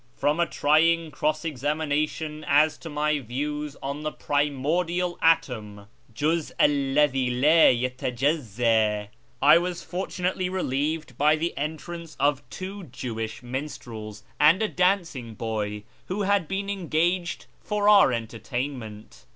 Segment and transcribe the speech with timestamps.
[0.15, 7.43] From a trying cross examination as to my views on the primordial atom {juz allaclM
[7.43, 9.09] Id yatajazzd)
[9.43, 14.63] I was fortunately relieved by the entrance of two J, shirAz ^93 Jewish minstrels and
[14.63, 19.25] a dancing boy, who had been engaged for our entertainment.